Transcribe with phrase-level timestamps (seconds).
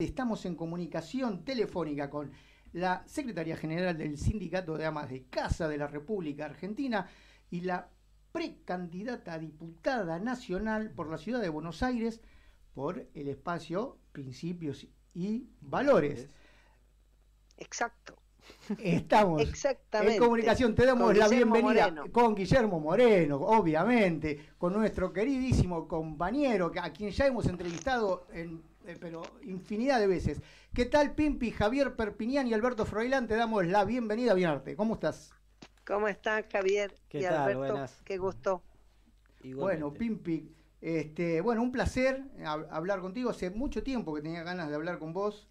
[0.00, 2.32] Estamos en comunicación telefónica con
[2.72, 7.08] la Secretaria General del Sindicato de Amas de Casa de la República Argentina
[7.48, 7.88] y la
[8.32, 12.20] precandidata a diputada nacional por la ciudad de Buenos Aires
[12.74, 14.84] por el espacio Principios
[15.14, 16.28] y Valores.
[17.56, 18.16] Exacto.
[18.78, 20.16] Estamos Exactamente.
[20.16, 20.74] en comunicación.
[20.74, 22.12] Te damos Con la Guillermo bienvenida Moreno.
[22.12, 28.96] con Guillermo Moreno, obviamente, con nuestro queridísimo compañero, a quien ya hemos entrevistado en, eh,
[29.00, 30.40] pero infinidad de veces.
[30.74, 33.26] ¿Qué tal, Pimpi, Javier Perpiñán y Alberto Froilán?
[33.26, 34.76] Te damos la bienvenida, Bienarte.
[34.76, 35.32] ¿Cómo estás?
[35.86, 37.34] ¿Cómo están Javier ¿Qué y tal?
[37.34, 37.58] Alberto?
[37.58, 38.02] Buenas.
[38.04, 38.62] Qué gusto.
[39.42, 43.30] Bueno, Pimpi, este, bueno, un placer hab- hablar contigo.
[43.30, 45.48] Hace mucho tiempo que tenía ganas de hablar con vos.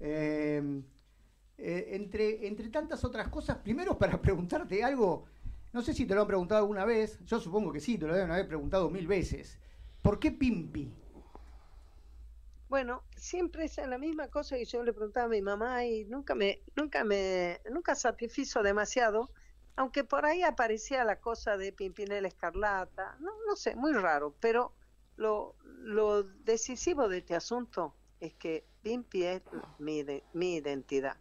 [0.00, 0.82] Eh,
[1.58, 5.26] eh, entre, entre tantas otras cosas, primero para preguntarte algo,
[5.72, 8.14] no sé si te lo han preguntado alguna vez, yo supongo que sí, te lo
[8.14, 9.58] deben haber preguntado mil veces.
[10.02, 10.92] ¿Por qué Pimpi?
[12.74, 16.34] Bueno, siempre es la misma cosa que yo le preguntaba a mi mamá y nunca
[16.34, 19.32] me, nunca me, nunca satisfizo demasiado,
[19.76, 24.76] aunque por ahí aparecía la cosa de Pimpinela Escarlata, no, no sé, muy raro, pero
[25.14, 29.42] lo, lo decisivo de este asunto es que Pimpi es
[29.78, 31.20] mi, de- mi identidad.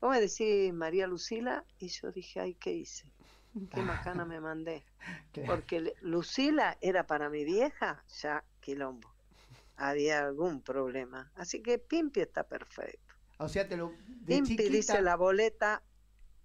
[0.00, 3.14] Vos me decís María Lucila y yo dije, ay, ¿qué hice?
[3.70, 4.88] Qué macana me mandé.
[5.44, 9.17] Porque Lucila era para mi vieja, ya quilombo.
[9.80, 11.30] Había algún problema.
[11.36, 13.14] Así que Pimpi está perfecto.
[13.38, 15.82] O sea, te lo de Pimpi chiquita, dice la boleta.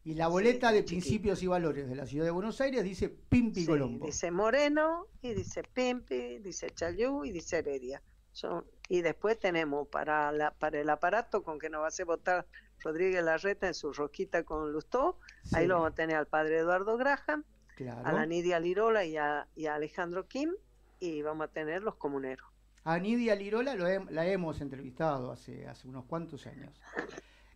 [0.03, 0.85] y la boleta Sí, de chiquita.
[0.85, 4.05] principios y valores de la ciudad de Buenos Aires dice Pimpi sí, Colombo.
[4.05, 8.03] dice Moreno, y dice Pimpi, dice Chayú y dice Heredia.
[8.31, 12.05] Son, y después tenemos para, la, para el aparato con que nos va a hacer
[12.05, 12.47] votar
[12.79, 15.19] Rodríguez Larreta en su rosquita con Lustó.
[15.53, 17.43] Ahí lo vamos a tener al padre Eduardo Graham,
[17.75, 18.05] claro.
[18.07, 20.51] a la Nidia Lirola y a, y a Alejandro Kim.
[20.99, 22.47] Y vamos a tener los comuneros.
[22.85, 26.81] A Nidia Lirola lo hem- la hemos entrevistado hace, hace unos cuantos años.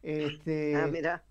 [0.01, 1.23] Este, ah, mira.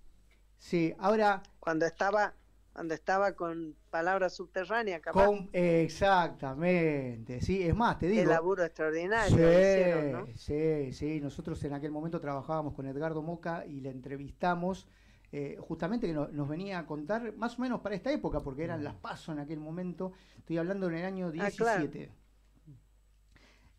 [0.58, 2.34] Sí, ahora, cuando estaba
[2.72, 8.28] cuando estaba con palabra subterránea capaz con, exactamente, sí, es más, te digo.
[8.28, 10.31] laburo extraordinario Sí, hicieron, ¿no?
[10.37, 14.88] sí, sí, nosotros en aquel momento trabajábamos con Edgardo Moca y le entrevistamos
[15.32, 18.65] eh, justamente que no- nos venía a contar más o menos para esta época, porque
[18.65, 21.94] eran las pasos en aquel momento, estoy hablando en el año Ah, claro.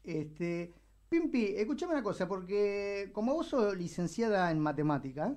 [0.07, 0.21] 17.
[0.21, 0.73] Este,
[1.09, 5.35] Pimpi, escuchame una cosa, porque como vos sos licenciada en matemática,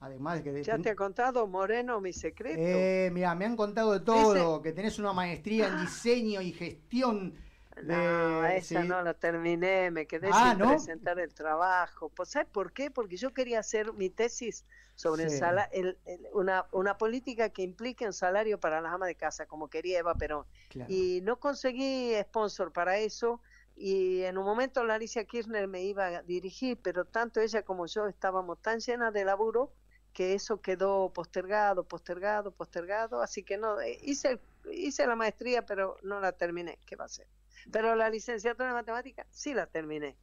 [0.00, 0.52] además de que...
[0.52, 4.62] de- ya te ha contado Moreno mi secreto eh, mira, me han contado de todo,
[4.62, 7.34] que tenés una maestría en diseño y gestión.
[7.74, 8.86] De, no esa sí.
[8.88, 10.68] no la terminé me quedé Ah, sin ¿no?
[10.68, 12.88] presentar el trabajo pues ¿sabes por qué?
[12.92, 15.38] porque yo quería hacer mi tesis sobre el Sí.
[15.38, 19.46] sala- el- el- una, una política que implique un salario para las amas de casa
[19.46, 20.88] como quería Eva Perón Claro.
[20.88, 23.40] y no conseguí sponsor para eso
[23.76, 27.86] y en un momento la Alicia Kirchner me iba a dirigir, pero tanto ella como
[27.86, 29.72] yo estábamos tan llenas de laburo
[30.12, 34.40] que eso quedó postergado, postergado, postergado, así que no, eh, hice,
[34.72, 37.26] hice la maestría pero no la terminé, ¿qué va a ser?
[37.72, 40.16] Pero la licenciatura en matemática sí la terminé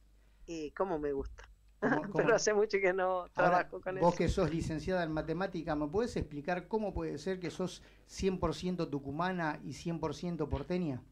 [0.46, 1.48] y cómo me gusta.
[1.80, 2.14] ¿Cómo- cómo?
[2.14, 4.16] pero hace mucho que no Ahora, trabajo con vos eso.
[4.16, 9.60] que sos licenciada en matemática, ¿me puedes explicar cómo puede ser que sos 100% tucumana
[9.64, 11.02] y 100% porteña?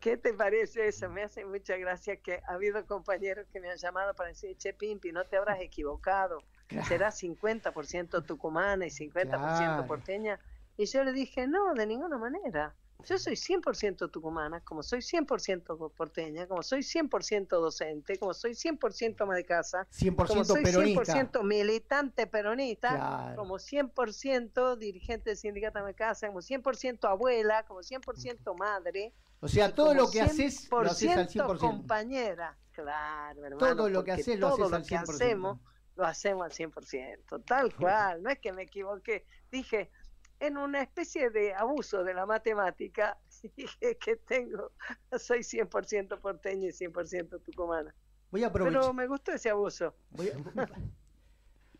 [0.00, 1.08] ¿Qué te parece eso?
[1.08, 4.72] Me hace mucha gracia que ha habido compañeros que me han llamado para decir, che,
[4.72, 6.42] Pimpi, no te habrás equivocado.
[6.68, 6.86] Claro.
[6.86, 9.86] Será 50% tucumana y 50% Claro.
[9.86, 10.38] porteña.
[10.76, 12.74] Y yo le dije, no, de ninguna manera.
[13.04, 19.20] Yo soy 100% tucumana, como soy 100% porteña, como soy 100% docente, como soy 100%
[19.20, 21.14] ama de casa, 100% como soy peronista.
[21.14, 23.36] 100% militante peronista, Claro.
[23.36, 29.14] como 100% dirigente del sindicato ama de casa, como 100% abuela, como 100% madre.
[29.40, 31.58] O sea, todo lo que haces lo haces al 100% 100%.
[31.58, 32.58] compañera.
[32.72, 33.58] Claro, hermano.
[33.76, 35.14] Todo lo que haces lo todo haces lo al que 100%.
[35.14, 35.58] hacemos
[35.94, 39.24] lo hacemos al 100%, tal cual, no es que me equivoqué.
[39.50, 39.90] Dije,
[40.40, 43.18] en una especie de abuso de la matemática,
[43.56, 44.72] dije que tengo,
[45.18, 47.94] soy 100% porteña y 100% tucumana.
[48.30, 48.80] Voy a aprovechar.
[48.80, 49.94] Pero me gustó ese abuso.
[50.10, 50.32] Voy a,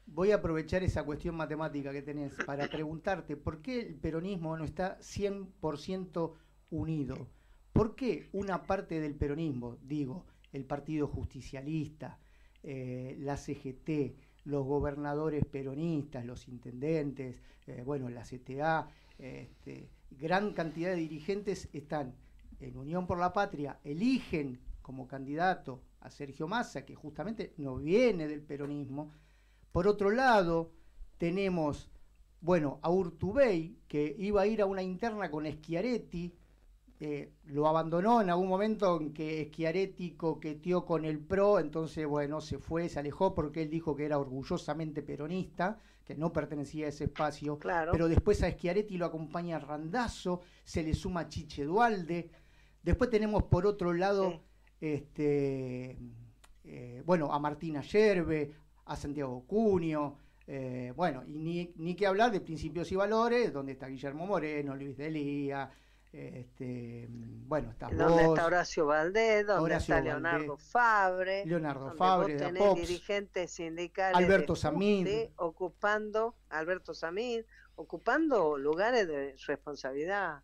[0.06, 4.64] voy a aprovechar esa cuestión matemática que tenés para preguntarte por qué el peronismo no
[4.64, 6.34] está 100%
[6.70, 7.28] unido.
[7.72, 12.18] ¿Por qué una parte del peronismo, digo, el Partido Justicialista,
[12.62, 14.16] eh, la CGT,
[14.48, 22.14] los gobernadores peronistas, los intendentes, eh, bueno, la CTA, este, gran cantidad de dirigentes están
[22.58, 28.26] en Unión por la Patria, eligen como candidato a Sergio Massa, que justamente no viene
[28.26, 29.12] del peronismo.
[29.70, 30.72] Por otro lado,
[31.18, 31.90] tenemos,
[32.40, 36.34] bueno, a Urtubey, que iba a ir a una interna con Schiaretti,
[37.00, 42.40] eh, lo abandonó en algún momento en que Schiaretti coqueteó con el PRO, entonces, bueno,
[42.40, 46.88] se fue, se alejó porque él dijo que era orgullosamente peronista, que no pertenecía a
[46.88, 47.58] ese espacio.
[47.58, 47.92] Claro.
[47.92, 52.30] Pero después a Schiaretti lo acompaña Randazo, se le suma Chiche Dualde.
[52.82, 54.40] Después tenemos por otro lado, Sí.
[54.80, 55.98] este,
[56.64, 58.52] eh, bueno, a Martina Yerbe,
[58.86, 60.16] a Santiago Cunio.
[60.50, 64.74] eh, bueno, y ni, ni que hablar de principios y valores, donde está Guillermo Moreno,
[64.74, 65.70] Luis Delía,
[66.12, 71.80] este, bueno, está donde vos, está Horacio Valdés, donde Horacio está Leonardo Valdés, Fabre, Leonardo
[71.80, 74.98] donde Fabre, vos de tenés Apox, dirigentes sindicales Alberto Samid.
[75.06, 77.42] FUTE ocupando, Alberto Samid,
[77.76, 80.42] ocupando lugares de responsabilidad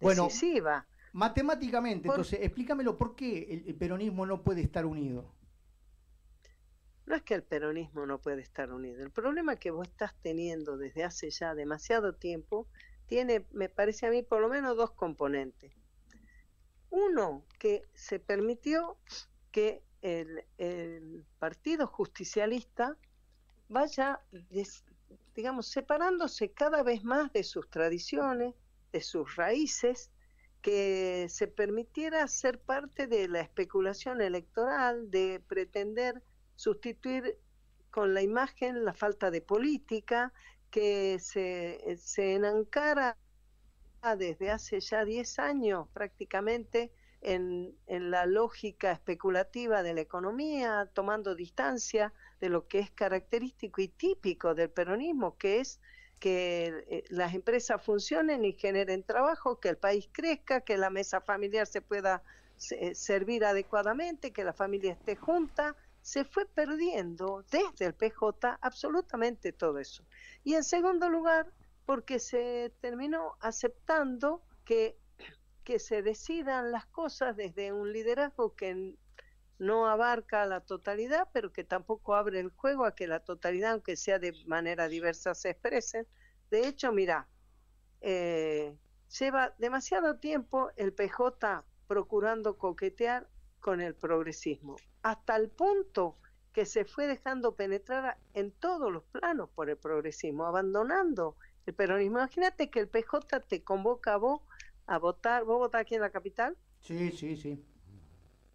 [0.00, 0.86] Bueno, decisiva.
[1.12, 5.32] Matemáticamente, Por- entonces, explícamelo, ¿por qué el, el peronismo no puede estar unido?
[7.06, 9.02] No es que el peronismo no puede estar unido.
[9.02, 12.66] El problema que vos estás teniendo desde hace ya demasiado tiempo
[13.06, 15.72] tiene, me parece a mí, por lo menos dos componentes.
[16.90, 18.98] Uno, que se permitió
[19.50, 22.96] que el, el Partido Justicialista
[23.68, 24.20] vaya,
[25.34, 28.54] digamos, separándose cada vez más de sus tradiciones,
[28.92, 30.10] de sus raíces,
[30.62, 36.22] que se permitiera ser parte de la especulación electoral, de pretender
[36.56, 37.38] sustituir
[37.90, 40.32] con la imagen la falta de política,
[40.76, 43.18] que se, se enancara
[44.18, 51.34] desde hace ya 10 años prácticamente en, en la lógica especulativa de la economía, tomando
[51.34, 55.80] distancia de lo que es característico y típico del peronismo, que es
[56.18, 61.20] que eh, las empresas funcionen y generen trabajo, que el país crezca, que la mesa
[61.20, 62.22] familiar se pueda
[62.56, 65.76] se- servir adecuadamente, que la familia esté junta.
[66.06, 70.04] Se fue perdiendo desde el PJ absolutamente todo eso.
[70.44, 71.52] Y en segundo lugar,
[71.84, 74.96] porque se terminó aceptando que,
[75.64, 78.94] que se decidan las cosas desde un liderazgo que
[79.58, 83.96] no abarca la totalidad, pero que tampoco abre el juego a que la totalidad, aunque
[83.96, 86.06] sea de manera diversa, se expresen.
[86.52, 87.26] De hecho, mira,
[88.00, 88.78] eh,
[89.18, 93.26] lleva demasiado tiempo el PJ procurando coquetear
[93.66, 96.14] con el progresismo, hasta el punto
[96.52, 101.34] que se fue dejando penetrar en todos los planos por el progresismo, abandonando
[101.66, 102.18] el peronismo.
[102.18, 104.40] Imagínate que el PJ te convoca a vos
[104.86, 107.60] a votar, vos votás aquí en la capital, Sí, sí, sí.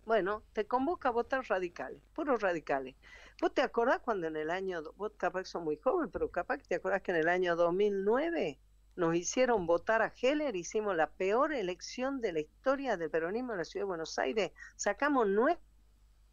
[0.05, 2.95] bueno, te convoca a votar radicales, puros radicales.
[3.41, 6.59] ¿Vos te acordás cuando en el año, vos capaz que sos muy joven, pero capaz
[6.59, 8.57] que te acordás que en el año 2009
[8.95, 13.59] nos hicieron votar a Heller, hicimos la peor elección de la historia del peronismo en
[13.59, 15.59] la ciudad de Buenos Aires, sacamos nueve,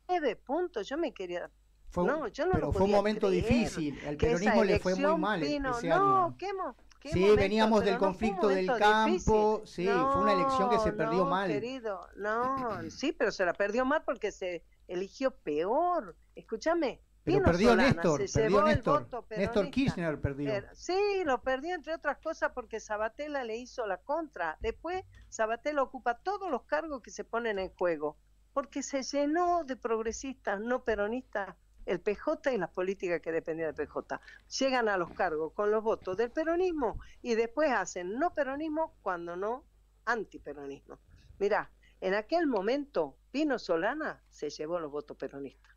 [0.09, 1.51] nueve puntos, yo me quería...
[1.91, 3.99] Fue, un- No, yo no pero lo fue un momento creer difícil.
[4.07, 6.37] Al peronismo le fue muy mal vino- ese no, año.
[6.37, 9.87] qué mo- qué Sí, momento, veníamos del no conflicto del campo, difícil.
[9.87, 11.49] sí, fue una elección que se perdió mal.
[11.51, 16.15] querido, no, sí, pero se la perdió mal porque se eligió peor.
[16.35, 17.01] Escúchame,
[17.35, 19.03] Pero perdió Solana Néstor, se perdió llevó el Néstor.
[19.05, 19.71] voto Néstor.
[19.71, 20.51] Kirchner perdió.
[20.51, 24.57] Pero- sí, lo perdió entre otras cosas porque Sabatella le hizo la contra.
[24.61, 28.17] Después Sabatella ocupa todos los cargos que se ponen en juego
[28.53, 31.55] porque se llenó de progresistas, no peronistas,
[31.87, 34.21] el PJ y las políticas que dependían del PJ.
[34.59, 39.37] Llegan a los cargos con los votos del peronismo y después hacen no peronismo cuando
[39.37, 39.65] no
[40.05, 40.99] antiperonismo.
[41.39, 41.71] Mirá,
[42.01, 45.75] en aquel momento Pino Solana se llevó los votos peronistas.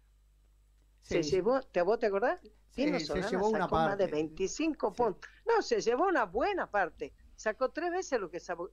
[1.01, 2.39] Se Sí, llevó, ¿te, ¿vos te acordás?
[2.42, 4.15] Sí, Pino se llevó una sacó más de parte.
[4.15, 4.96] 25 Sí.
[5.03, 5.29] puntos.
[5.48, 7.12] No, se llevó una buena parte.
[7.36, 8.70] Sacó tres veces lo que sacó,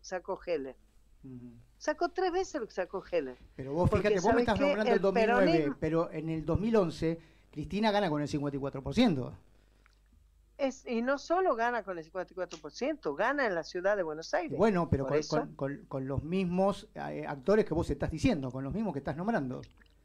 [0.47, 0.76] Heller.
[1.78, 3.37] Sacó tres veces lo que sacó Heller.
[3.56, 6.28] Pero vos Porque, fíjate, vos me ¿sabes estás nombrando el El 2009, peronismo- pero en
[6.28, 7.18] el 2011
[7.50, 9.32] Cristina gana con el 54%.
[10.58, 14.58] Es, y no solo gana con el 54%, gana en la ciudad de Buenos Aires.
[14.58, 18.75] Bueno, pero con- con- con los mismos eh, actores que vos estás diciendo, con los
[18.75, 19.61] mismos que estás nombrando.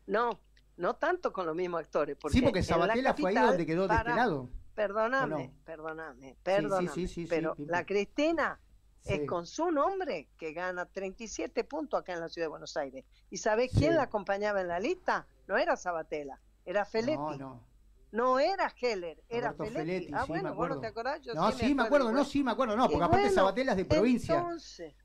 [0.05, 0.39] No,
[0.77, 2.17] no tanto con los mismos actores.
[2.19, 4.49] Porque sí, porque Sabatella fue ahí donde quedó de este para- lado.
[4.75, 6.87] Perdóname, perdóname, perdóname.
[6.89, 8.59] sí, sí, sí, pero la Cristina
[9.05, 13.05] es con su nombre que gana 37 puntos acá en la ciudad de Buenos Aires.
[13.29, 15.27] ¿Y sabés quién la acompañaba en la lista?
[15.47, 17.17] No era Sabatella, era Feletti.
[17.17, 17.63] No, No,
[18.11, 18.39] no.
[18.39, 19.75] era Heller, era Feletti.
[19.75, 22.43] Feletti, ah, bueno, me vos no te acordás, yo No, sí, me acuerdo, no, sí,
[22.43, 24.35] me acuerdo, no, Y porque aparte bueno, Sabatella es de provincia.
[24.39, 24.95] Entonces,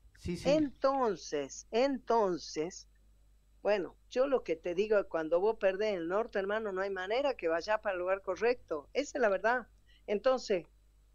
[0.45, 2.87] entonces, entonces,
[3.61, 6.89] bueno, yo lo que te digo es cuando vos perdés el norte, hermano, no hay
[6.89, 8.89] manera que vayas para el lugar correcto.
[8.93, 9.67] Esa es la verdad.
[10.07, 10.65] Entonces,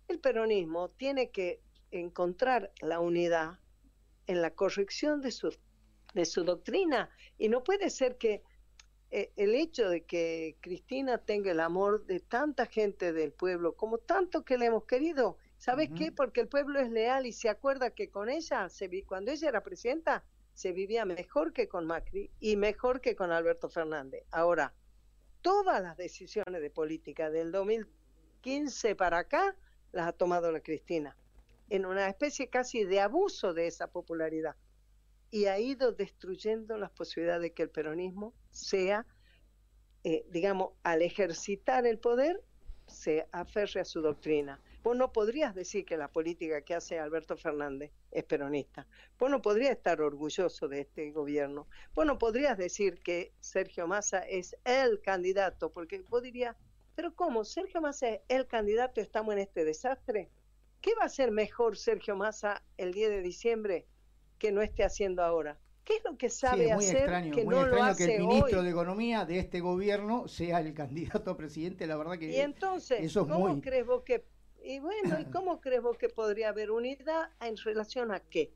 [0.09, 1.61] el peronismo tiene que
[1.91, 3.59] encontrar la unidad
[4.27, 5.57] en la corrección de su,
[6.13, 7.11] de su doctrina.
[7.39, 8.43] Y no puede ser que
[9.11, 13.99] eh, el hecho de que Cristina tenga el amor de tanta gente del pueblo, como
[13.99, 16.13] tanto que le hemos querido, ¿sabes qué?
[16.13, 19.49] Porque el pueblo es leal y se acuerda que con ella, se vi, cuando ella
[19.49, 20.25] era presidenta,
[20.55, 24.25] se vivía mejor que con Macri y mejor que con Alberto Fernández.
[24.31, 24.73] Ahora,
[25.43, 29.57] todas las decisiones de política del 2015 para acá
[29.93, 31.17] las ha tomado la Cristina,
[31.69, 34.57] en una especie casi de abuso de esa popularidad.
[35.31, 39.05] Y ha ido destruyendo las posibilidades de que el peronismo sea,
[40.05, 42.41] eh, digamos, al ejercitar el poder,
[42.87, 44.61] se aferre a su doctrina.
[44.85, 48.87] Vos no podrías decir que la política que hace Alberto Fernández es peronista.
[49.19, 51.67] Vos no podrías estar orgulloso de este gobierno.
[51.95, 56.55] Vos no podrías decir que Sergio Massa es el candidato, porque vos dirías,
[56.95, 57.47] pero ¿cómo?
[57.47, 59.01] ¿Sergio Massa es el candidato?
[59.01, 60.29] ¿Estamos en este desastre?
[60.83, 63.87] ¿Qué va a ser mejor Sergio Massa el 10 de diciembre
[64.39, 65.59] que no esté haciendo ahora?
[65.83, 68.17] ¿Qué es lo que sabe muy hacer extraño, que muy no lo extraño hace que
[68.17, 68.65] el ministro hoy?
[68.67, 73.01] de Economía de este gobierno sea el candidato a presidente, la verdad que Y entonces,
[73.01, 73.63] eso es ¿cómo muy...
[73.63, 74.34] crees vos que
[74.65, 78.53] y bueno, ¿y cómo crees vos que podría haber unidad en relación a qué?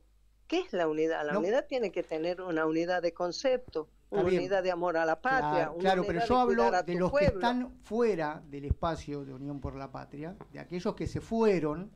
[0.47, 1.25] ¿Qué es la unidad?
[1.25, 1.39] La No.
[1.39, 5.49] unidad tiene que tener una unidad de concepto, una unidad de amor a la patria,
[5.51, 9.23] Claro, una claro, unidad pero de yo hablo de los que están fuera del espacio
[9.23, 11.91] de Unión por la Patria, de aquellos que se fueron,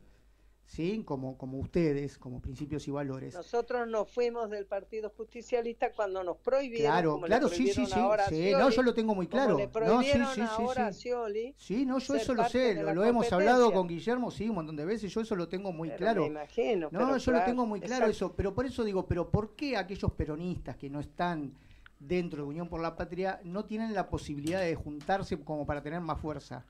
[0.66, 1.02] ¿sí?
[1.04, 3.34] Como, como ustedes, como principios y valores.
[3.34, 7.72] Nosotros nos fuimos del Partido Justicialista cuando nos prohibieron, Claro, como claro, le sí, sí,
[7.84, 9.56] prohibieron sí, a sí, Scioli, no, yo lo tengo muy claro.
[9.56, 10.40] le No, sí, prohibieron sí, sí,
[10.76, 11.54] a sí.
[11.56, 14.76] Sí, no, yo eso lo sé, lo, lo hemos hablado con Guillermo, sí, un montón
[14.76, 16.20] de veces, yo eso lo tengo muy pero claro.
[16.22, 16.88] me imagino.
[16.90, 18.10] No, pero yo lo claro, tengo muy claro exacto.
[18.10, 21.54] eso, pero por eso digo, pero ¿por qué aquellos peronistas que no están
[21.98, 26.00] dentro de Unión por la Patria no tienen la posibilidad de juntarse como para tener
[26.00, 26.66] más fuerza?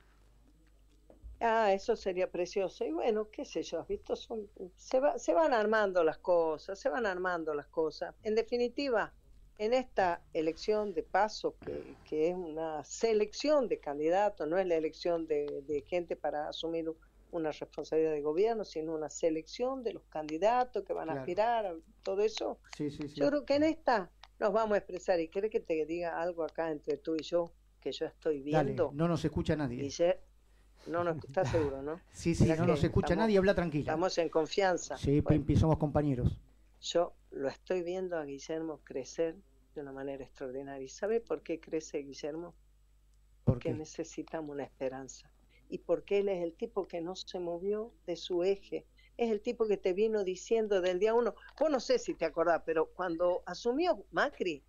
[1.47, 2.85] Ah, eso sería precioso.
[2.87, 4.17] Y bueno, qué sé yo, ¿has visto?
[4.17, 8.15] Son, se, va- se van armando las cosas, se van armando las cosas.
[8.23, 9.15] En definitiva,
[9.59, 14.77] en esta elección de paso, que, que es una selección de candidatos, no es la
[14.77, 16.91] elección de, de gente para asumir
[17.31, 21.75] una responsabilidad de gobierno, sino una selección de los candidatos que van a aspirar a
[22.03, 22.59] todo eso.
[22.77, 23.17] Sí, sí, sí.
[23.21, 25.21] Yo creo que en esta nos vamos a expresar.
[25.21, 27.53] ¿Y querés que te diga algo acá entre tú y yo?
[27.81, 28.93] Que yo estoy Dale, viendo.
[28.95, 29.83] no nos escucha nadie.
[29.83, 30.21] Guille-
[30.87, 32.00] no, no, estás seguro, ¿no?
[32.12, 33.83] Sí, sí, Mirá no nos escucha estamos- nadie, habla tranquila.
[33.93, 34.97] Estamos en confianza.
[34.97, 36.38] Sí, Bueno, Pimpi, somos compañeros.
[36.81, 39.37] yo lo estoy viendo a Guillermo crecer
[39.75, 40.85] de una manera extraordinaria.
[40.85, 42.55] ¿Y sabe por qué crece Guillermo?
[43.45, 43.75] ¿Por Porque qué?
[43.75, 45.31] necesitamos una esperanza.
[45.69, 48.87] Y porque él es el tipo que no se movió de su eje.
[49.17, 51.35] Es el tipo que te vino diciendo del día uno.
[51.59, 54.62] Vos no sé si te acordás, pero cuando asumió Macri,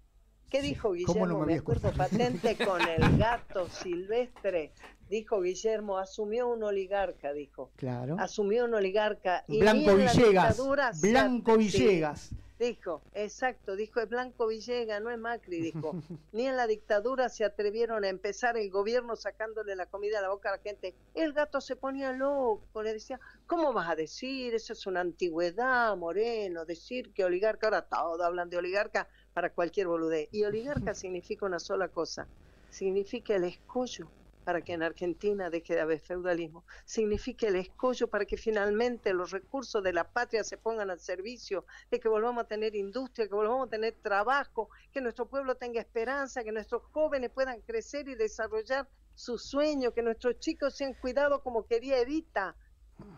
[0.49, 1.27] ¿qué dijo ¿cómo Guillermo?
[1.27, 4.71] no me acuerdo patente con el gato silvestre.
[5.09, 7.69] Dijo Guillermo, asumió un oligarca, dijo.
[7.75, 8.15] Claro.
[8.19, 10.59] asumió un oligarca y Blanco Villegas.
[10.99, 12.31] Blanco Villegas.
[12.57, 15.91] dijo, exacto, dijo es Blanco Villegas, no es Macri, dijo.
[16.31, 20.29] Ni en la dictadura se atrevieron a empezar el gobierno sacándole la comida a la
[20.29, 20.95] boca a la gente.
[21.13, 24.55] El gato se ponía loco, le decía, ¿cómo vas a decir?
[24.55, 29.87] Eso es una antigüedad, Moreno, decir que oligarca, ahora todos hablan de oligarca para cualquier
[29.87, 30.29] boludez.
[30.31, 32.25] Y oligarca significa una sola cosa,
[32.69, 34.09] significa el escollo
[34.45, 39.31] para que en Argentina deje de haber feudalismo, significa el escollo para que finalmente los
[39.31, 43.33] recursos de la patria se pongan al servicio, de que volvamos a tener industria, que
[43.33, 48.15] volvamos a tener trabajo, que nuestro pueblo tenga esperanza, que nuestros jóvenes puedan crecer y
[48.15, 52.55] desarrollar sus sueños, que nuestros chicos sean cuidados como quería Evita.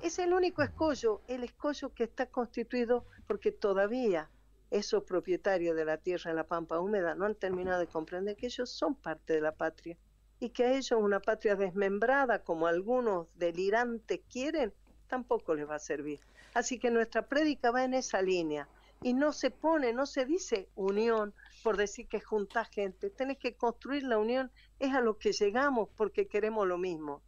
[0.01, 4.31] Es el único escollo, el escollo que está constituido porque todavía
[4.71, 8.47] esos propietarios de la tierra en la pampa húmeda no han terminado de comprender que
[8.47, 9.97] ellos son parte de la patria
[10.39, 14.73] y que a ellos una patria desmembrada, como algunos delirantes quieren,
[15.07, 16.19] tampoco les va a servir.
[16.53, 18.67] Así que nuestra prédica va en esa línea
[19.01, 21.33] y no se pone, no se dice unión
[21.63, 25.89] por decir que juntás gente, tenés que construir la unión, es a lo que llegamos
[25.95, 27.21] porque queremos lo mismo,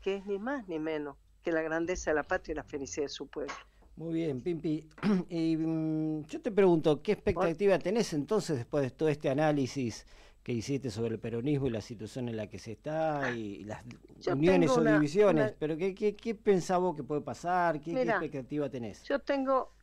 [0.00, 3.06] que es ni más ni menos que la grandeza de la patria y la felicidad
[3.06, 3.54] de su pueblo.
[3.98, 4.88] Muy bien, Pimpi.
[5.28, 10.06] Y, mm, yo te pregunto, ¿qué expectativa tenés entonces después de todo este análisis
[10.44, 13.84] que hiciste sobre el peronismo y la situación en la que se está y las
[14.20, 15.46] Yo uniones o una- divisiones?
[15.50, 17.80] una- Pero ¿qué, qué, qué pensás vos que puede pasar?
[17.80, 19.02] ¿Qué, qué expectativa tenés?
[19.02, 19.74] Yo tengo,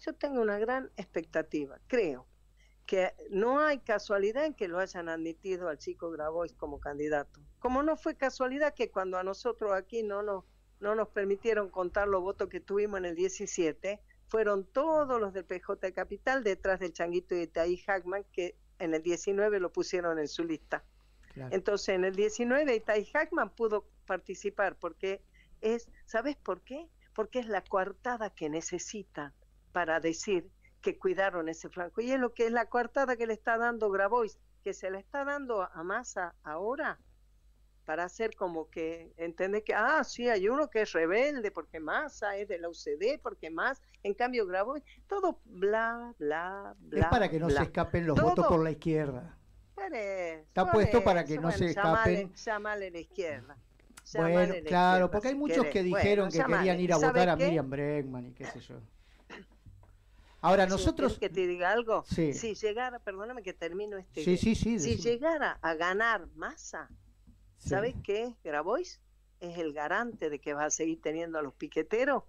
[0.00, 1.78] yo tengo una gran expectativa.
[1.88, 2.26] Creo
[2.86, 7.38] que no hay casualidad en que lo hayan admitido al chico Grabois como candidato.
[7.58, 10.44] Como no fue casualidad que cuando a nosotros aquí no nos,
[10.80, 15.44] no nos permitieron contar los votos que tuvimos en el 17, fueron todos los del
[15.44, 20.28] PJ Capital detrás del changuito de Itaí Hackman, que en el 19 lo pusieron en
[20.28, 20.84] su lista.
[21.32, 21.54] Claro.
[21.54, 25.22] Entonces, en el 19 Itai Hackman pudo participar porque
[25.60, 26.88] es, ¿sabes por qué?
[27.14, 29.32] Porque es la coartada que necesitan
[29.72, 32.00] para decir que cuidaron ese flanco.
[32.00, 34.98] Y es lo que es la coartada que le está dando Grabois, que se le
[34.98, 36.98] está dando a Massa ahora,
[37.88, 42.36] para hacer como que, entender que, ah, sí, hay uno que es rebelde porque Massa
[42.36, 47.00] es de la UCD, porque más, en cambio Grabois, todo bla, bla, bla.
[47.00, 49.38] Es para que no se escapen los votos por la izquierda.
[49.90, 52.30] Está puesto para que no se escapen.
[52.34, 53.56] Llamale la izquierda.
[54.14, 58.26] Bueno, claro, porque hay muchos que dijeron que querían ir a votar a Miriam Bregman
[58.26, 58.82] y qué sé yo.
[60.42, 61.18] Ahora nosotros...
[61.18, 62.04] que te diga algo?
[62.04, 64.22] Si llegara, perdóname que termino este...
[64.22, 64.78] Sí, sí, sí.
[64.78, 66.90] Si llegara a ganar masa,
[67.58, 69.00] ¿sabes qué Grabois?
[69.40, 72.24] Es el garante de que va a seguir teniendo a los piqueteros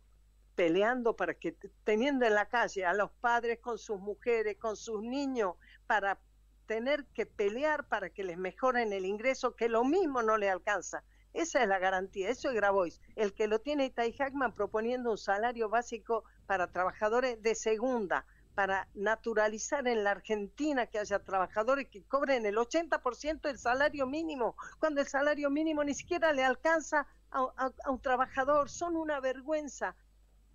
[0.59, 1.55] peleando para que,
[1.86, 5.55] teniendo en la calle a los padres con sus mujeres, con sus niños,
[5.88, 6.19] para
[6.65, 11.05] tener que pelear para que les mejoren el ingreso, que lo mismo no le alcanza.
[11.33, 13.00] Esa es la garantía, eso es Grabois.
[13.15, 18.25] El que lo tiene Itai Hackman proponiendo un salario básico para trabajadores de segunda,
[18.59, 24.57] para naturalizar en la Argentina que haya trabajadores que cobren el 80% del salario mínimo,
[24.79, 28.69] cuando el salario mínimo ni siquiera le alcanza a, un trabajador.
[28.69, 29.95] Son una vergüenza.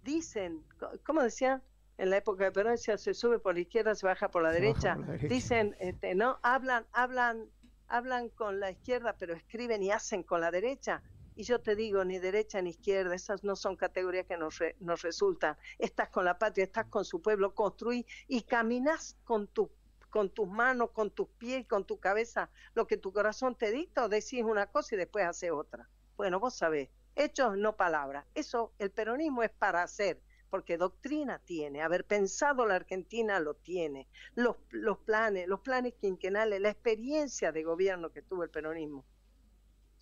[0.03, 0.63] Dicen,
[1.07, 1.63] ¿cómo decía?
[1.97, 4.99] En la época de Perón se sube por la izquierda, se baja por la, derecha.
[5.23, 7.49] Dicen, este, no, hablan, hablan,
[7.89, 11.03] hablan con la izquierda, pero escriben y hacen con la derecha.
[11.37, 15.03] Y yo te digo, ni derecha ni izquierda, esas no son categorías que nos, nos
[15.03, 15.57] resultan.
[15.79, 19.71] Estás con la patria, estás con su pueblo, construí y caminas con tu
[20.15, 24.05] con tus manos, con tus pies, con tu cabeza, lo que tu corazón te dicta,
[24.05, 25.89] o decís una cosa y después haces otra.
[26.17, 28.25] Bueno, vos sabés, hechos no palabras.
[28.33, 34.07] Eso, el peronismo es para hacer, porque doctrina tiene, haber pensado la Argentina lo tiene,
[34.37, 39.05] los, los planes, los planes quinquenales, la experiencia de gobierno que tuvo el peronismo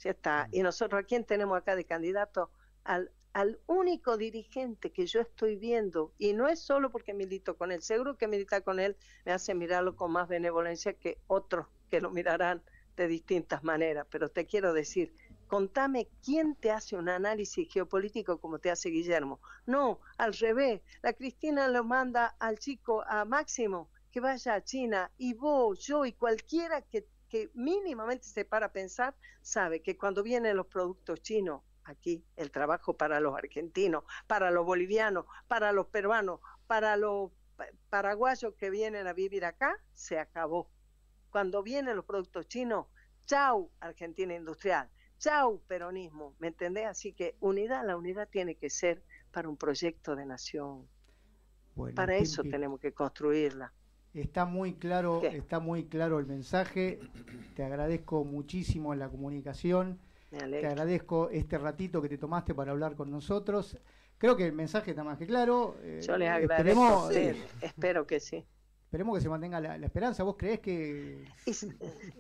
[0.09, 0.49] está.
[0.53, 2.51] Y nosotros, ¿a quién tenemos acá de candidato?
[2.85, 7.73] Al, al único dirigente que yo estoy viendo, y no es solo porque milito con
[7.73, 12.01] él, seguro que militar con él me hace mirarlo con más benevolencia que otros que
[12.01, 12.63] lo mirarán
[12.97, 15.15] de distintas maneras, pero te quiero decir,
[15.47, 19.41] contame quién te hace un análisis geopolítico como te hace Guillermo.
[19.67, 25.11] No, al revés, la Cristina lo manda al chico, a Máximo, que vaya a China,
[25.17, 30.23] y vos, yo y cualquiera que que mínimamente se para a pensar, sabe que cuando
[30.23, 35.87] vienen los productos chinos, aquí el trabajo para los argentinos, para los bolivianos, para los
[35.87, 37.31] peruanos, para los
[37.89, 40.69] paraguayos que vienen a vivir acá, se acabó.
[41.31, 42.89] Cuando vienen los productos chinos,
[43.25, 46.85] chau Argentina industrial, chau peronismo, ¿me entendés?
[46.85, 50.87] Así que unidad, la unidad tiene que ser para un proyecto de nación.
[51.95, 53.73] para eso tenemos que construirla.
[54.15, 57.01] Está muy claro, está muy claro el mensaje.
[57.55, 59.99] Te agradezco muchísimo la comunicación.
[60.31, 63.79] Te agradezco este ratito que te tomaste para hablar con nosotros.
[64.19, 65.77] Creo que el mensaje está más que claro.
[65.83, 67.11] Eh, Yo les agradezco.
[67.11, 68.47] Eh, espero que sí.
[68.85, 70.23] Esperemos que se mantenga la, esperanza.
[70.23, 71.25] ¿Vos crees que.?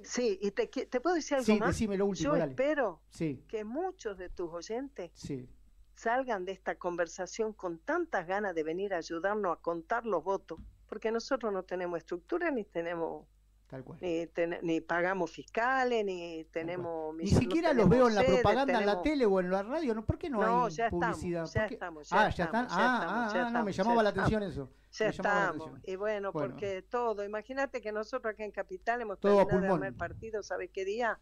[0.03, 0.69] sí, y te,
[1.01, 1.69] puedo decir algo más.
[1.69, 3.03] Decime lo último, Yo espero
[3.47, 5.13] que muchos de tus oyentes
[5.95, 10.59] salgan de esta conversación con tantas ganas de venir a ayudarnos a contar los votos
[10.93, 13.25] porque nosotros no tenemos estructura ni tenemos
[14.61, 17.17] Ni, pagamos fiscales, ni tenemos...
[17.17, 20.05] Ni siquiera los veo en la propaganda, en la tele o en la radio, ¿no?
[20.05, 21.45] ¿Por qué no, hay ya publicidad?
[21.45, 22.67] Estamos, ya estamos, ah, ya están.
[22.69, 24.69] ah, ah, no, me llamaba la atención eso.
[24.91, 25.71] Ya estamos.
[25.85, 29.95] Y bueno, porque todo, imagínate que nosotros aquí en Capital hemos todo terminado de el
[29.95, 31.19] partido, ¿sabe qué día?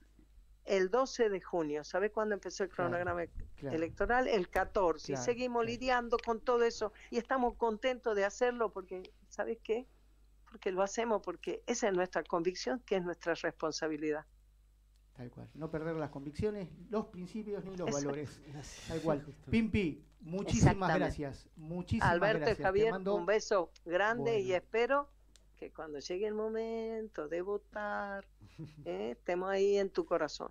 [0.64, 3.25] El 12 de junio, ¿sabe cuándo empezó el cronograma
[3.62, 4.29] electoral?
[4.29, 5.12] El 14.
[5.12, 9.87] y seguimos lidiando con todo eso y estamos contentos de hacerlo porque ¿sabes qué?
[10.49, 14.27] Porque lo hacemos porque esa es nuestra convicción, que es nuestra responsabilidad.
[15.16, 15.51] Tal cual.
[15.55, 18.40] No perder las convicciones, los principios ni los valores.
[18.88, 19.27] Tal cual.
[19.51, 21.49] Pimpi, muchísimas gracias.
[21.57, 25.11] Muchísimas Alberto y Javier, un beso grande y espero
[25.61, 28.25] que cuando llegue el momento de votar,
[28.87, 30.51] eh, estemos ahí en tu corazón.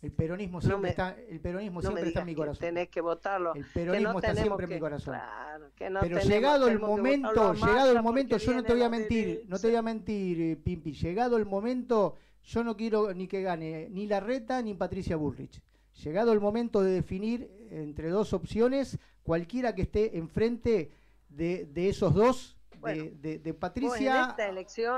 [0.00, 2.60] El peronismo siempre está, el peronismo siempre está en mi corazón.
[2.60, 3.54] Tenés que votarlo.
[3.54, 5.18] El peronismo está siempre en mi corazón.
[6.00, 9.66] Pero llegado el momento, llegado el momento, yo no te voy a mentir, no te
[9.66, 14.06] voy a mentir, eh, Pimpi, llegado el momento, yo no quiero ni que gane ni
[14.06, 15.60] la Reta ni Patricia Bullrich.
[16.02, 20.90] Llegado el momento de definir entre dos opciones, cualquiera que esté enfrente
[21.28, 24.34] de, de esos dos, de, de, Patricia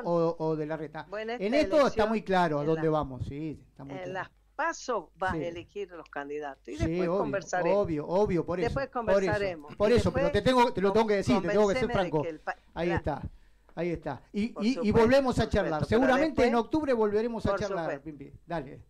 [0.05, 1.07] o, de la Reta.
[1.19, 5.39] En, esto está muy claro a dónde vamos, sí, está muy claro paso vas a
[5.39, 7.77] elegir los candidatos y después conversaremos.
[7.77, 8.67] Obvio, obvio, por eso.
[8.67, 9.75] Después conversaremos.
[9.77, 12.25] Por eso, pero te, tengo, te lo tengo que decir, te tengo que ser franco.
[12.75, 13.23] Ahí está.
[13.77, 14.23] Ahí está.
[14.33, 15.85] Y, y, volvemos a charlar.
[15.85, 18.01] Seguramente en octubre volveremos a charlar.
[18.47, 18.81] Dale.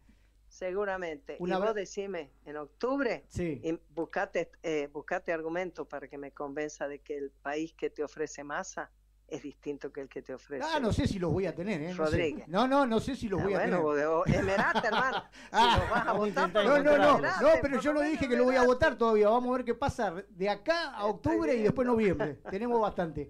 [0.54, 1.36] Seguramente.
[1.40, 3.60] Una y vos decime, en octubre, sí.
[3.64, 8.04] y buscate, eh, buscate argumentos para que me convenza de que el país que te
[8.04, 8.88] ofrece masa
[9.26, 10.64] es distinto que el que te ofrece.
[10.72, 11.88] Ah, no sé si los voy a tener, ¿eh?
[11.88, 12.12] No, sé.
[12.18, 12.46] Rodríguez.
[12.46, 14.06] no, no, no sé si los Ah, voy a bueno, tener.
[14.06, 15.24] o- o Emerate, hermano.
[15.50, 17.92] Ah, si los vas a vamos a votar, intentar No, no, no, no, pero yo
[17.92, 19.28] no dije que lo voy a votar todavía.
[19.30, 22.34] Vamos a ver qué pasa de acá a octubre y después noviembre.
[22.48, 23.28] Tenemos bastante.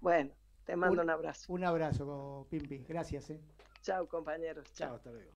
[0.00, 0.32] Bueno,
[0.64, 1.52] te mando Un- un abrazo.
[1.52, 2.78] Un abrazo, Pimpi.
[2.78, 3.40] Gracias, ¿eh?
[3.80, 4.66] Chao, compañeros.
[4.74, 5.30] Chao, hasta luego.